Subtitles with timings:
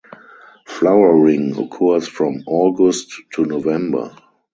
[0.65, 4.09] Flowering occurs from August to November.